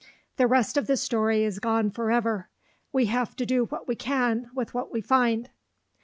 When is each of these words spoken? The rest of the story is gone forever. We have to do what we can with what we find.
The 0.37 0.47
rest 0.47 0.77
of 0.77 0.87
the 0.87 0.97
story 0.97 1.43
is 1.43 1.59
gone 1.59 1.91
forever. 1.91 2.49
We 2.91 3.05
have 3.05 3.35
to 3.35 3.45
do 3.45 3.65
what 3.65 3.87
we 3.87 3.95
can 3.95 4.49
with 4.55 4.73
what 4.73 4.91
we 4.91 4.99
find. 4.99 5.51